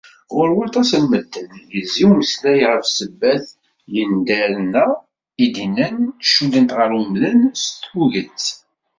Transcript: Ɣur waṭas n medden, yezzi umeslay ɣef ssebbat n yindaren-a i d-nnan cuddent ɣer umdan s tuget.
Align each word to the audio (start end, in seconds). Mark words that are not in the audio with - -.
Ɣur 0.35 0.49
waṭas 0.57 0.89
n 1.01 1.03
medden, 1.11 1.49
yezzi 1.75 2.03
umeslay 2.09 2.61
ɣef 2.69 2.85
ssebbat 2.87 3.45
n 3.53 3.55
yindaren-a 3.93 4.87
i 5.43 5.45
d-nnan 5.55 5.95
cuddent 6.29 6.75
ɣer 6.77 6.89
umdan 6.99 7.41
s 7.63 7.65
tuget. 7.83 8.43